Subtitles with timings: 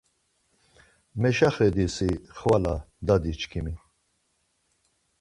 [1.21, 2.75] Meşaxedi si xvala,
[3.07, 3.73] dadiçkimi